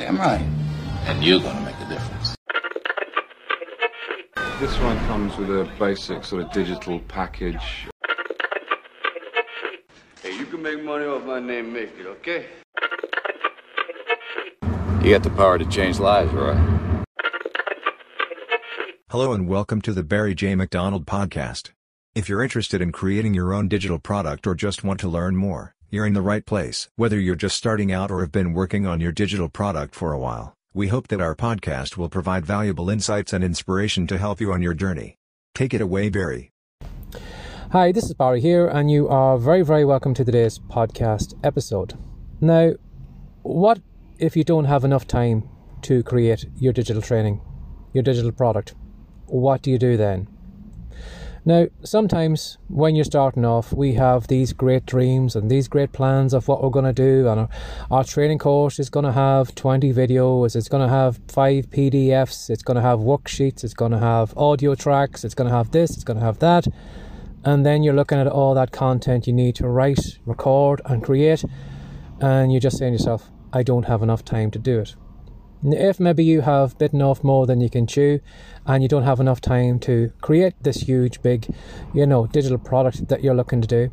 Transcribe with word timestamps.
Damn 0.00 0.16
right. 0.16 0.40
And 1.08 1.22
you're 1.22 1.40
gonna 1.40 1.60
make 1.60 1.76
a 1.76 1.86
difference. 1.90 2.34
This 4.58 4.74
one 4.78 4.96
comes 5.00 5.36
with 5.36 5.50
a 5.50 5.70
basic 5.78 6.24
sort 6.24 6.42
of 6.42 6.52
digital 6.52 7.00
package. 7.00 7.86
Hey, 10.22 10.38
you 10.38 10.46
can 10.46 10.62
make 10.62 10.82
money 10.82 11.04
off 11.04 11.24
my 11.24 11.38
name, 11.38 11.74
make 11.74 11.90
it, 11.98 12.06
okay? 12.06 12.46
You 15.04 15.10
got 15.10 15.22
the 15.22 15.34
power 15.36 15.58
to 15.58 15.66
change 15.66 15.98
lives, 15.98 16.32
Roy. 16.32 16.54
Hello 19.10 19.34
and 19.34 19.46
welcome 19.46 19.82
to 19.82 19.92
the 19.92 20.02
Barry 20.02 20.34
J. 20.34 20.54
McDonald 20.54 21.04
Podcast. 21.04 21.72
If 22.14 22.26
you're 22.26 22.42
interested 22.42 22.80
in 22.80 22.90
creating 22.90 23.34
your 23.34 23.52
own 23.52 23.68
digital 23.68 23.98
product 23.98 24.46
or 24.46 24.54
just 24.54 24.82
want 24.82 24.98
to 25.00 25.08
learn 25.08 25.36
more, 25.36 25.74
you're 25.90 26.06
in 26.06 26.14
the 26.14 26.22
right 26.22 26.46
place. 26.46 26.88
Whether 26.94 27.18
you're 27.18 27.34
just 27.34 27.56
starting 27.56 27.92
out 27.92 28.10
or 28.10 28.20
have 28.20 28.30
been 28.30 28.52
working 28.52 28.86
on 28.86 29.00
your 29.00 29.10
digital 29.10 29.48
product 29.48 29.94
for 29.94 30.12
a 30.12 30.18
while, 30.18 30.54
we 30.72 30.86
hope 30.86 31.08
that 31.08 31.20
our 31.20 31.34
podcast 31.34 31.96
will 31.96 32.08
provide 32.08 32.46
valuable 32.46 32.88
insights 32.88 33.32
and 33.32 33.42
inspiration 33.42 34.06
to 34.06 34.18
help 34.18 34.40
you 34.40 34.52
on 34.52 34.62
your 34.62 34.74
journey. 34.74 35.16
Take 35.54 35.74
it 35.74 35.80
away, 35.80 36.08
Barry. 36.08 36.52
Hi, 37.72 37.90
this 37.90 38.04
is 38.04 38.14
Barry 38.14 38.40
here, 38.40 38.68
and 38.68 38.90
you 38.90 39.08
are 39.08 39.36
very, 39.36 39.62
very 39.62 39.84
welcome 39.84 40.14
to 40.14 40.24
today's 40.24 40.60
podcast 40.60 41.34
episode. 41.42 41.98
Now, 42.40 42.72
what 43.42 43.80
if 44.18 44.36
you 44.36 44.44
don't 44.44 44.66
have 44.66 44.84
enough 44.84 45.08
time 45.08 45.48
to 45.82 46.04
create 46.04 46.46
your 46.56 46.72
digital 46.72 47.02
training, 47.02 47.40
your 47.92 48.04
digital 48.04 48.32
product? 48.32 48.74
What 49.26 49.62
do 49.62 49.72
you 49.72 49.78
do 49.78 49.96
then? 49.96 50.28
Now, 51.44 51.68
sometimes 51.82 52.58
when 52.68 52.94
you're 52.94 53.04
starting 53.04 53.46
off, 53.46 53.72
we 53.72 53.94
have 53.94 54.26
these 54.26 54.52
great 54.52 54.84
dreams 54.84 55.34
and 55.34 55.50
these 55.50 55.68
great 55.68 55.90
plans 55.90 56.34
of 56.34 56.48
what 56.48 56.62
we're 56.62 56.68
going 56.68 56.84
to 56.84 56.92
do, 56.92 57.28
and 57.28 57.40
our, 57.40 57.48
our 57.90 58.04
training 58.04 58.38
course 58.38 58.78
is 58.78 58.90
going 58.90 59.06
to 59.06 59.12
have 59.12 59.54
20 59.54 59.90
videos, 59.94 60.54
it's 60.54 60.68
going 60.68 60.86
to 60.86 60.92
have 60.92 61.18
five 61.28 61.70
PDFs, 61.70 62.50
it's 62.50 62.62
going 62.62 62.74
to 62.74 62.82
have 62.82 62.98
worksheets, 62.98 63.64
it's 63.64 63.72
going 63.72 63.92
to 63.92 63.98
have 63.98 64.36
audio 64.36 64.74
tracks, 64.74 65.24
it's 65.24 65.34
going 65.34 65.48
to 65.48 65.56
have 65.56 65.70
this, 65.70 65.92
it's 65.92 66.04
going 66.04 66.18
to 66.18 66.24
have 66.24 66.40
that. 66.40 66.66
And 67.42 67.64
then 67.64 67.82
you're 67.82 67.94
looking 67.94 68.18
at 68.18 68.26
all 68.26 68.52
that 68.54 68.70
content 68.70 69.26
you 69.26 69.32
need 69.32 69.54
to 69.56 69.66
write, 69.66 70.18
record, 70.26 70.82
and 70.84 71.02
create, 71.02 71.42
and 72.20 72.52
you're 72.52 72.60
just 72.60 72.76
saying 72.76 72.92
to 72.92 72.98
yourself, 72.98 73.30
I 73.50 73.62
don't 73.62 73.84
have 73.84 74.02
enough 74.02 74.26
time 74.26 74.50
to 74.50 74.58
do 74.58 74.80
it. 74.80 74.94
If 75.62 76.00
maybe 76.00 76.24
you 76.24 76.40
have 76.40 76.78
bitten 76.78 77.02
off 77.02 77.22
more 77.22 77.46
than 77.46 77.60
you 77.60 77.68
can 77.68 77.86
chew 77.86 78.20
and 78.66 78.82
you 78.82 78.88
don't 78.88 79.02
have 79.02 79.20
enough 79.20 79.40
time 79.40 79.78
to 79.80 80.10
create 80.22 80.54
this 80.62 80.78
huge, 80.78 81.20
big, 81.20 81.54
you 81.92 82.06
know, 82.06 82.26
digital 82.26 82.58
product 82.58 83.08
that 83.08 83.22
you're 83.22 83.34
looking 83.34 83.60
to 83.60 83.68
do, 83.68 83.90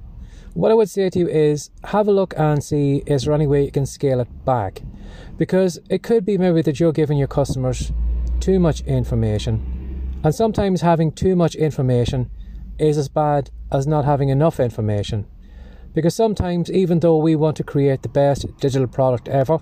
what 0.54 0.72
I 0.72 0.76
would 0.76 0.90
say 0.90 1.10
to 1.10 1.20
you 1.20 1.28
is 1.28 1.70
have 1.84 2.08
a 2.08 2.12
look 2.12 2.34
and 2.38 2.64
see 2.64 3.04
is 3.06 3.26
there 3.26 3.34
any 3.34 3.48
way 3.48 3.66
you 3.66 3.72
can 3.72 3.86
scale 3.86 4.20
it 4.22 4.46
back? 4.46 4.82
Because 5.38 5.78
it 5.90 6.04
could 6.04 6.26
be 6.26 6.38
maybe 6.38 6.62
that 6.62 6.80
you're 6.80 6.94
giving 6.94 7.18
your 7.18 7.28
customers 7.28 7.92
too 8.40 8.60
much 8.60 8.82
information, 8.82 10.20
and 10.24 10.34
sometimes 10.34 10.82
having 10.82 11.12
too 11.12 11.36
much 11.36 11.54
information 11.56 12.32
is 12.80 12.98
as 12.98 13.08
bad 13.08 13.52
as 13.72 13.86
not 13.86 14.06
having 14.06 14.30
enough 14.30 14.60
information. 14.60 15.26
Because 15.94 16.16
sometimes, 16.16 16.72
even 16.72 17.02
though 17.02 17.18
we 17.18 17.36
want 17.36 17.58
to 17.58 17.64
create 17.64 18.04
the 18.04 18.10
best 18.10 18.46
digital 18.60 18.88
product 18.88 19.28
ever, 19.28 19.60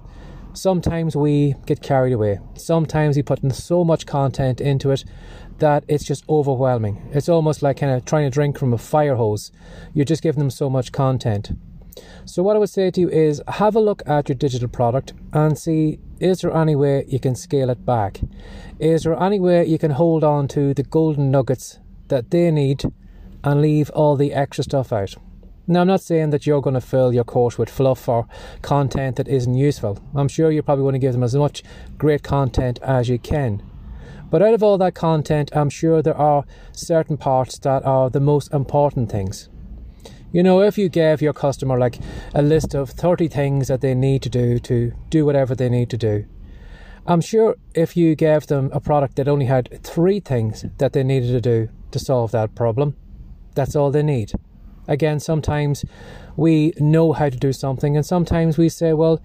sometimes 0.55 1.15
we 1.15 1.55
get 1.65 1.81
carried 1.81 2.13
away. 2.13 2.39
Sometimes 2.55 3.15
we 3.15 3.23
put 3.23 3.43
in 3.43 3.51
so 3.51 3.83
much 3.83 4.05
content 4.05 4.59
into 4.59 4.91
it 4.91 5.05
that 5.59 5.83
it's 5.87 6.03
just 6.03 6.27
overwhelming. 6.27 7.09
It's 7.13 7.29
almost 7.29 7.61
like 7.61 7.77
kind 7.77 7.93
of 7.93 8.05
trying 8.05 8.25
to 8.25 8.29
drink 8.29 8.57
from 8.57 8.73
a 8.73 8.77
fire 8.77 9.15
hose. 9.15 9.51
You're 9.93 10.05
just 10.05 10.23
giving 10.23 10.39
them 10.39 10.49
so 10.49 10.69
much 10.69 10.91
content. 10.91 11.51
So, 12.25 12.43
what 12.43 12.55
I 12.55 12.59
would 12.59 12.69
say 12.69 12.91
to 12.91 13.01
you 13.01 13.09
is 13.09 13.41
have 13.47 13.75
a 13.75 13.79
look 13.79 14.03
at 14.05 14.27
your 14.27 14.35
digital 14.35 14.67
product 14.67 15.13
and 15.31 15.57
see 15.57 15.99
is 16.19 16.41
there 16.41 16.55
any 16.55 16.75
way 16.75 17.05
you 17.07 17.19
can 17.19 17.35
scale 17.35 17.69
it 17.69 17.85
back? 17.85 18.21
Is 18.79 19.03
there 19.03 19.21
any 19.21 19.39
way 19.39 19.65
you 19.65 19.77
can 19.77 19.91
hold 19.91 20.23
on 20.23 20.47
to 20.49 20.73
the 20.73 20.83
golden 20.83 21.31
nuggets 21.31 21.79
that 22.07 22.31
they 22.31 22.51
need 22.51 22.83
and 23.43 23.61
leave 23.61 23.89
all 23.91 24.15
the 24.15 24.33
extra 24.33 24.63
stuff 24.63 24.91
out? 24.91 25.15
Now, 25.67 25.81
I'm 25.81 25.87
not 25.87 26.01
saying 26.01 26.29
that 26.29 26.45
you're 26.45 26.61
going 26.61 26.75
to 26.75 26.81
fill 26.81 27.11
your 27.11 27.23
course 27.23 27.57
with 27.57 27.71
fluff 27.71 28.07
or 28.07 28.27
content 28.61 29.15
that 29.15 29.27
isn't 29.27 29.55
useful. 29.55 29.97
I'm 30.13 30.27
sure 30.27 30.51
you're 30.51 30.61
probably 30.61 30.83
going 30.83 30.93
to 30.93 30.99
give 30.99 31.13
them 31.13 31.23
as 31.23 31.33
much 31.33 31.63
great 31.97 32.21
content 32.21 32.77
as 32.83 33.09
you 33.09 33.17
can. 33.17 33.63
But 34.29 34.43
out 34.43 34.53
of 34.53 34.61
all 34.61 34.77
that 34.77 34.93
content, 34.93 35.49
I'm 35.55 35.71
sure 35.71 36.03
there 36.03 36.17
are 36.17 36.45
certain 36.71 37.17
parts 37.17 37.57
that 37.59 37.83
are 37.83 38.11
the 38.11 38.19
most 38.19 38.53
important 38.53 39.09
things. 39.09 39.49
You 40.31 40.43
know, 40.43 40.61
if 40.61 40.77
you 40.77 40.87
gave 40.87 41.21
your 41.21 41.33
customer 41.33 41.79
like 41.79 41.97
a 42.35 42.43
list 42.43 42.75
of 42.75 42.91
30 42.91 43.27
things 43.27 43.67
that 43.67 43.81
they 43.81 43.95
need 43.95 44.21
to 44.23 44.29
do 44.29 44.59
to 44.59 44.93
do 45.09 45.25
whatever 45.25 45.55
they 45.55 45.69
need 45.69 45.89
to 45.91 45.97
do, 45.97 46.25
I'm 47.07 47.21
sure 47.21 47.55
if 47.73 47.97
you 47.97 48.15
gave 48.15 48.45
them 48.47 48.69
a 48.71 48.79
product 48.79 49.15
that 49.15 49.27
only 49.27 49.45
had 49.45 49.81
three 49.83 50.19
things 50.19 50.65
that 50.77 50.93
they 50.93 51.03
needed 51.03 51.31
to 51.31 51.41
do 51.41 51.69
to 51.89 51.97
solve 51.97 52.31
that 52.31 52.53
problem, 52.53 52.95
that's 53.55 53.75
all 53.75 53.89
they 53.89 54.03
need. 54.03 54.33
Again, 54.87 55.19
sometimes 55.19 55.85
we 56.35 56.73
know 56.77 57.13
how 57.13 57.29
to 57.29 57.37
do 57.37 57.53
something, 57.53 57.95
and 57.95 58.05
sometimes 58.05 58.57
we 58.57 58.69
say, 58.69 58.93
well, 58.93 59.21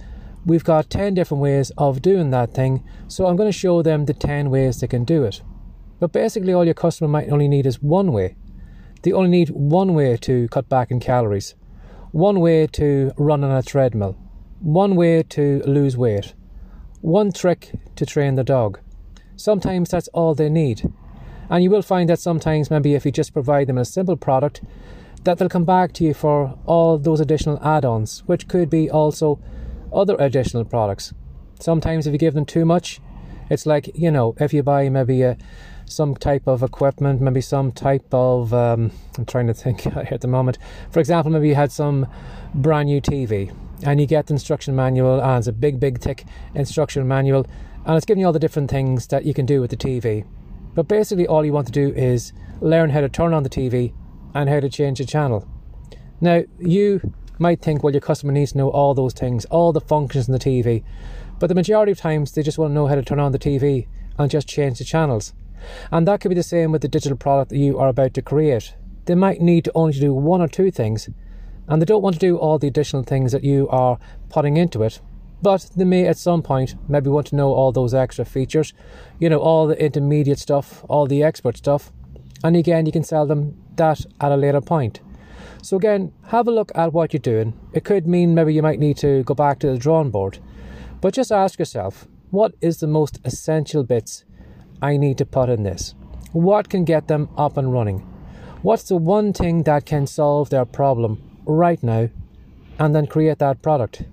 we've 0.46 0.64
got 0.64 0.90
10 0.90 1.14
different 1.14 1.42
ways 1.42 1.70
of 1.76 2.02
doing 2.02 2.30
that 2.30 2.54
thing, 2.54 2.82
so 3.08 3.26
I'm 3.26 3.36
going 3.36 3.50
to 3.50 3.58
show 3.58 3.82
them 3.82 4.06
the 4.06 4.14
10 4.14 4.50
ways 4.50 4.80
they 4.80 4.86
can 4.86 5.04
do 5.04 5.24
it. 5.24 5.42
But 5.98 6.12
basically, 6.12 6.52
all 6.52 6.64
your 6.64 6.74
customer 6.74 7.08
might 7.08 7.30
only 7.30 7.48
need 7.48 7.66
is 7.66 7.82
one 7.82 8.12
way. 8.12 8.36
They 9.02 9.12
only 9.12 9.30
need 9.30 9.50
one 9.50 9.94
way 9.94 10.16
to 10.18 10.48
cut 10.48 10.68
back 10.68 10.90
in 10.90 11.00
calories, 11.00 11.54
one 12.12 12.40
way 12.40 12.66
to 12.68 13.12
run 13.16 13.44
on 13.44 13.50
a 13.50 13.62
treadmill, 13.62 14.16
one 14.60 14.96
way 14.96 15.22
to 15.22 15.62
lose 15.66 15.96
weight, 15.96 16.34
one 17.00 17.32
trick 17.32 17.72
to 17.96 18.06
train 18.06 18.34
the 18.34 18.44
dog. 18.44 18.78
Sometimes 19.36 19.90
that's 19.90 20.08
all 20.08 20.34
they 20.34 20.50
need. 20.50 20.90
And 21.48 21.64
you 21.64 21.70
will 21.70 21.82
find 21.82 22.08
that 22.08 22.20
sometimes, 22.20 22.70
maybe 22.70 22.94
if 22.94 23.04
you 23.04 23.10
just 23.10 23.32
provide 23.32 23.66
them 23.66 23.78
a 23.78 23.84
simple 23.84 24.16
product, 24.16 24.62
that 25.24 25.38
they'll 25.38 25.48
come 25.48 25.64
back 25.64 25.92
to 25.94 26.04
you 26.04 26.14
for 26.14 26.58
all 26.66 26.98
those 26.98 27.20
additional 27.20 27.62
add 27.62 27.84
ons, 27.84 28.22
which 28.26 28.48
could 28.48 28.70
be 28.70 28.90
also 28.90 29.38
other 29.92 30.16
additional 30.18 30.64
products. 30.64 31.12
Sometimes, 31.58 32.06
if 32.06 32.12
you 32.12 32.18
give 32.18 32.34
them 32.34 32.46
too 32.46 32.64
much, 32.64 33.00
it's 33.50 33.66
like, 33.66 33.90
you 33.94 34.10
know, 34.10 34.34
if 34.38 34.54
you 34.54 34.62
buy 34.62 34.88
maybe 34.88 35.22
a, 35.22 35.36
some 35.84 36.14
type 36.14 36.46
of 36.46 36.62
equipment, 36.62 37.20
maybe 37.20 37.40
some 37.40 37.72
type 37.72 38.06
of, 38.12 38.54
um, 38.54 38.92
I'm 39.18 39.26
trying 39.26 39.48
to 39.48 39.54
think 39.54 39.86
at 40.12 40.20
the 40.20 40.28
moment. 40.28 40.58
For 40.90 41.00
example, 41.00 41.32
maybe 41.32 41.48
you 41.48 41.54
had 41.54 41.72
some 41.72 42.06
brand 42.54 42.86
new 42.86 43.00
TV 43.00 43.54
and 43.82 44.00
you 44.00 44.06
get 44.06 44.26
the 44.26 44.34
instruction 44.34 44.76
manual, 44.76 45.20
and 45.20 45.38
it's 45.38 45.46
a 45.46 45.52
big, 45.52 45.80
big, 45.80 46.00
thick 46.00 46.24
instruction 46.54 47.06
manual, 47.08 47.46
and 47.86 47.96
it's 47.96 48.06
giving 48.06 48.20
you 48.20 48.26
all 48.26 48.32
the 48.32 48.38
different 48.38 48.70
things 48.70 49.06
that 49.08 49.24
you 49.24 49.34
can 49.34 49.46
do 49.46 49.60
with 49.60 49.70
the 49.70 49.76
TV. 49.76 50.24
But 50.74 50.86
basically, 50.86 51.26
all 51.26 51.44
you 51.44 51.52
want 51.52 51.66
to 51.66 51.72
do 51.72 51.88
is 51.94 52.32
learn 52.60 52.90
how 52.90 53.00
to 53.00 53.08
turn 53.08 53.32
on 53.34 53.42
the 53.42 53.50
TV 53.50 53.92
and 54.34 54.48
how 54.48 54.60
to 54.60 54.68
change 54.68 54.98
the 54.98 55.04
channel. 55.04 55.48
Now, 56.20 56.42
you 56.58 57.14
might 57.38 57.62
think, 57.62 57.82
well, 57.82 57.92
your 57.92 58.00
customer 58.00 58.32
needs 58.32 58.52
to 58.52 58.58
know 58.58 58.68
all 58.68 58.94
those 58.94 59.14
things, 59.14 59.44
all 59.46 59.72
the 59.72 59.80
functions 59.80 60.28
in 60.28 60.32
the 60.32 60.38
TV, 60.38 60.84
but 61.38 61.46
the 61.48 61.54
majority 61.54 61.92
of 61.92 61.98
times 61.98 62.32
they 62.32 62.42
just 62.42 62.58
want 62.58 62.70
to 62.70 62.74
know 62.74 62.86
how 62.86 62.94
to 62.94 63.02
turn 63.02 63.18
on 63.18 63.32
the 63.32 63.38
TV 63.38 63.88
and 64.18 64.30
just 64.30 64.46
change 64.46 64.78
the 64.78 64.84
channels. 64.84 65.32
And 65.90 66.06
that 66.06 66.20
could 66.20 66.28
be 66.28 66.34
the 66.34 66.42
same 66.42 66.72
with 66.72 66.82
the 66.82 66.88
digital 66.88 67.16
product 67.16 67.50
that 67.50 67.58
you 67.58 67.78
are 67.78 67.88
about 67.88 68.14
to 68.14 68.22
create. 68.22 68.74
They 69.06 69.14
might 69.14 69.40
need 69.40 69.64
to 69.64 69.72
only 69.74 69.98
do 69.98 70.12
one 70.12 70.42
or 70.42 70.48
two 70.48 70.70
things, 70.70 71.08
and 71.66 71.80
they 71.80 71.86
don't 71.86 72.02
want 72.02 72.14
to 72.14 72.20
do 72.20 72.36
all 72.36 72.58
the 72.58 72.68
additional 72.68 73.02
things 73.02 73.32
that 73.32 73.44
you 73.44 73.68
are 73.70 73.98
putting 74.28 74.56
into 74.56 74.82
it. 74.82 75.00
But 75.42 75.70
they 75.74 75.84
may 75.84 76.06
at 76.06 76.18
some 76.18 76.42
point 76.42 76.74
maybe 76.88 77.08
want 77.08 77.28
to 77.28 77.36
know 77.36 77.54
all 77.54 77.72
those 77.72 77.94
extra 77.94 78.26
features, 78.26 78.74
you 79.18 79.30
know, 79.30 79.38
all 79.38 79.66
the 79.66 79.82
intermediate 79.82 80.38
stuff, 80.38 80.84
all 80.88 81.06
the 81.06 81.22
expert 81.22 81.56
stuff. 81.56 81.90
And 82.42 82.56
again, 82.56 82.86
you 82.86 82.92
can 82.92 83.04
sell 83.04 83.26
them 83.26 83.56
that 83.76 84.04
at 84.20 84.32
a 84.32 84.36
later 84.36 84.60
point. 84.60 85.00
So, 85.62 85.76
again, 85.76 86.12
have 86.28 86.48
a 86.48 86.50
look 86.50 86.72
at 86.74 86.92
what 86.92 87.12
you're 87.12 87.20
doing. 87.20 87.58
It 87.72 87.84
could 87.84 88.06
mean 88.06 88.34
maybe 88.34 88.54
you 88.54 88.62
might 88.62 88.78
need 88.78 88.96
to 88.98 89.22
go 89.24 89.34
back 89.34 89.58
to 89.58 89.66
the 89.70 89.78
drawing 89.78 90.10
board, 90.10 90.38
but 91.00 91.14
just 91.14 91.30
ask 91.30 91.58
yourself 91.58 92.06
what 92.30 92.54
is 92.60 92.78
the 92.78 92.86
most 92.86 93.20
essential 93.24 93.82
bits 93.82 94.24
I 94.80 94.96
need 94.96 95.18
to 95.18 95.26
put 95.26 95.50
in 95.50 95.64
this? 95.64 95.94
What 96.32 96.70
can 96.70 96.84
get 96.84 97.08
them 97.08 97.28
up 97.36 97.56
and 97.56 97.72
running? 97.72 98.06
What's 98.62 98.84
the 98.84 98.96
one 98.96 99.32
thing 99.32 99.64
that 99.64 99.84
can 99.84 100.06
solve 100.06 100.48
their 100.48 100.64
problem 100.64 101.20
right 101.44 101.82
now 101.82 102.08
and 102.78 102.94
then 102.94 103.06
create 103.06 103.38
that 103.38 103.62
product? 103.62 104.04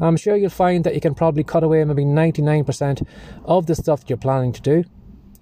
I'm 0.00 0.16
sure 0.16 0.36
you'll 0.36 0.50
find 0.50 0.84
that 0.84 0.94
you 0.94 1.00
can 1.00 1.14
probably 1.14 1.44
cut 1.44 1.64
away 1.64 1.84
maybe 1.84 2.04
99% 2.04 3.06
of 3.44 3.66
the 3.66 3.74
stuff 3.74 4.04
you're 4.06 4.16
planning 4.18 4.52
to 4.52 4.60
do. 4.60 4.84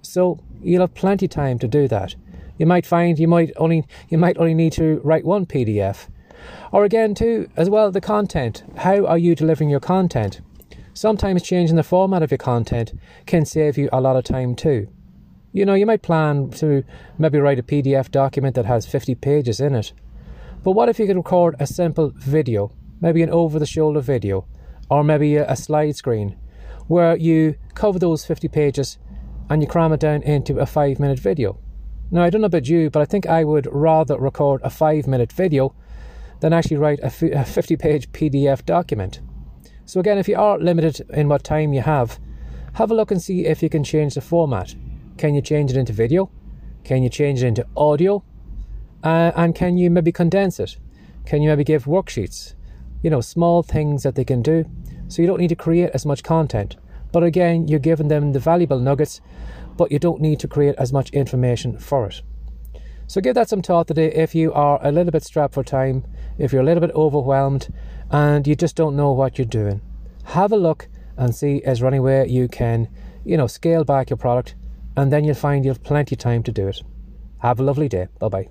So 0.01 0.39
you'll 0.61 0.81
have 0.81 0.93
plenty 0.95 1.27
time 1.27 1.59
to 1.59 1.67
do 1.67 1.87
that 1.87 2.15
you 2.57 2.65
might 2.65 2.85
find 2.85 3.19
you 3.19 3.27
might 3.27 3.51
only 3.57 3.85
you 4.09 4.17
might 4.17 4.37
only 4.37 4.53
need 4.53 4.73
to 4.73 5.01
write 5.03 5.25
one 5.25 5.45
PDF. 5.45 6.07
Or 6.71 6.83
again 6.83 7.15
too, 7.15 7.49
as 7.55 7.69
well 7.69 7.91
the 7.91 8.01
content. 8.01 8.63
How 8.77 9.05
are 9.05 9.17
you 9.17 9.35
delivering 9.35 9.69
your 9.69 9.79
content? 9.79 10.41
Sometimes 10.93 11.41
changing 11.41 11.75
the 11.75 11.83
format 11.83 12.21
of 12.21 12.31
your 12.31 12.37
content 12.37 12.93
can 13.25 13.45
save 13.45 13.77
you 13.77 13.89
a 13.91 14.01
lot 14.01 14.15
of 14.15 14.23
time 14.23 14.55
too. 14.55 14.87
You 15.51 15.65
know, 15.65 15.73
you 15.73 15.85
might 15.85 16.01
plan 16.01 16.49
to 16.51 16.83
maybe 17.17 17.39
write 17.39 17.59
a 17.59 17.63
PDF 17.63 18.09
document 18.11 18.55
that 18.55 18.65
has 18.65 18.85
50 18.85 19.15
pages 19.15 19.59
in 19.59 19.75
it. 19.75 19.93
But 20.63 20.71
what 20.71 20.89
if 20.89 20.99
you 20.99 21.05
could 21.05 21.17
record 21.17 21.55
a 21.59 21.67
simple 21.67 22.11
video, 22.15 22.71
maybe 23.01 23.21
an 23.21 23.29
over 23.29 23.59
the 23.59 23.65
shoulder 23.65 24.01
video, 24.01 24.45
or 24.89 25.03
maybe 25.03 25.35
a, 25.35 25.55
slide 25.55 25.95
screen, 25.95 26.37
where 26.87 27.15
you 27.15 27.55
cover 27.75 27.99
those 27.99 28.25
50 28.25 28.47
pages 28.47 28.97
and 29.49 29.61
you 29.61 29.67
cram 29.67 29.93
it 29.93 29.99
down 29.99 30.23
into 30.23 30.59
a 30.59 30.65
five 30.65 30.99
minute 30.99 31.19
video. 31.19 31.59
Now, 32.13 32.21
I 32.21 32.29
don't 32.29 32.41
know 32.41 32.45
about 32.45 32.69
you, 32.69 32.91
but 32.91 33.01
I 33.01 33.05
think 33.05 33.25
I 33.25 33.43
would 33.43 33.67
rather 33.71 34.19
record 34.19 34.61
a 34.63 34.69
five 34.69 35.07
minute 35.07 35.31
video 35.31 35.73
than 36.41 36.53
actually 36.53 36.77
write 36.77 36.99
a 37.01 37.09
50 37.09 37.75
page 37.75 38.11
PDF 38.11 38.63
document. 38.63 39.19
So, 39.85 39.99
again, 39.99 40.19
if 40.19 40.27
you 40.27 40.37
are 40.37 40.59
limited 40.59 41.09
in 41.09 41.27
what 41.27 41.43
time 41.43 41.73
you 41.73 41.81
have, 41.81 42.19
have 42.73 42.91
a 42.91 42.93
look 42.93 43.09
and 43.09 43.19
see 43.19 43.47
if 43.47 43.63
you 43.63 43.69
can 43.69 43.83
change 43.83 44.13
the 44.13 44.21
format. 44.21 44.75
Can 45.17 45.33
you 45.33 45.41
change 45.41 45.71
it 45.71 45.77
into 45.77 45.91
video? 45.91 46.29
Can 46.83 47.01
you 47.01 47.09
change 47.09 47.41
it 47.41 47.47
into 47.47 47.65
audio? 47.75 48.23
Uh, 49.03 49.31
and 49.35 49.55
can 49.55 49.77
you 49.77 49.89
maybe 49.89 50.11
condense 50.11 50.59
it? 50.59 50.77
Can 51.25 51.41
you 51.41 51.49
maybe 51.49 51.63
give 51.63 51.85
worksheets? 51.85 52.53
You 53.01 53.09
know, 53.09 53.21
small 53.21 53.63
things 53.63 54.03
that 54.03 54.13
they 54.13 54.23
can 54.23 54.43
do 54.43 54.65
so 55.07 55.21
you 55.21 55.27
don't 55.27 55.39
need 55.39 55.49
to 55.49 55.55
create 55.55 55.91
as 55.93 56.05
much 56.05 56.23
content. 56.23 56.75
But 57.11 57.23
again, 57.23 57.67
you're 57.67 57.79
giving 57.79 58.07
them 58.07 58.33
the 58.33 58.39
valuable 58.39 58.79
nuggets, 58.79 59.21
but 59.77 59.91
you 59.91 59.99
don't 59.99 60.21
need 60.21 60.39
to 60.39 60.47
create 60.47 60.75
as 60.77 60.93
much 60.93 61.09
information 61.11 61.77
for 61.77 62.07
it. 62.07 62.21
So 63.07 63.21
give 63.21 63.35
that 63.35 63.49
some 63.49 63.61
thought 63.61 63.87
today 63.87 64.11
if 64.11 64.33
you 64.33 64.53
are 64.53 64.79
a 64.81 64.91
little 64.91 65.11
bit 65.11 65.23
strapped 65.23 65.53
for 65.53 65.63
time, 65.63 66.05
if 66.37 66.51
you're 66.51 66.61
a 66.61 66.65
little 66.65 66.81
bit 66.81 66.95
overwhelmed, 66.95 67.71
and 68.11 68.47
you 68.47 68.55
just 68.55 68.75
don't 68.75 68.95
know 68.95 69.11
what 69.11 69.37
you're 69.37 69.45
doing. 69.45 69.81
Have 70.25 70.51
a 70.51 70.57
look 70.57 70.87
and 71.17 71.35
see 71.35 71.61
there 71.63 71.87
any 71.87 71.99
way 71.99 72.27
you 72.27 72.47
can, 72.47 72.89
you 73.25 73.37
know, 73.37 73.47
scale 73.47 73.83
back 73.83 74.09
your 74.09 74.17
product, 74.17 74.55
and 74.95 75.11
then 75.11 75.23
you'll 75.23 75.35
find 75.35 75.65
you'll 75.65 75.75
have 75.75 75.83
plenty 75.83 76.15
of 76.15 76.19
time 76.19 76.43
to 76.43 76.51
do 76.51 76.67
it. 76.67 76.81
Have 77.39 77.59
a 77.59 77.63
lovely 77.63 77.89
day. 77.89 78.07
Bye 78.19 78.29
bye. 78.29 78.49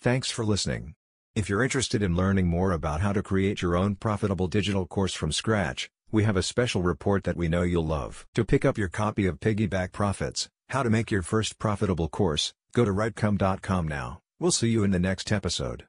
Thanks 0.00 0.30
for 0.30 0.44
listening. 0.44 0.94
If 1.34 1.48
you're 1.48 1.62
interested 1.62 2.02
in 2.02 2.16
learning 2.16 2.48
more 2.48 2.72
about 2.72 3.00
how 3.00 3.12
to 3.12 3.22
create 3.22 3.62
your 3.62 3.76
own 3.76 3.94
profitable 3.94 4.48
digital 4.48 4.86
course 4.86 5.14
from 5.14 5.30
scratch, 5.30 5.88
we 6.10 6.24
have 6.24 6.36
a 6.36 6.42
special 6.42 6.82
report 6.82 7.24
that 7.24 7.36
we 7.36 7.48
know 7.48 7.62
you'll 7.62 7.86
love. 7.86 8.26
To 8.34 8.44
pick 8.44 8.64
up 8.64 8.78
your 8.78 8.88
copy 8.88 9.26
of 9.26 9.40
Piggyback 9.40 9.92
Profits, 9.92 10.48
How 10.70 10.82
to 10.82 10.90
Make 10.90 11.10
Your 11.10 11.22
First 11.22 11.58
Profitable 11.58 12.08
Course, 12.08 12.52
go 12.74 12.84
to 12.84 12.92
writecome.com 12.92 13.88
now. 13.88 14.20
We'll 14.40 14.50
see 14.50 14.68
you 14.68 14.84
in 14.84 14.90
the 14.90 14.98
next 14.98 15.30
episode. 15.32 15.86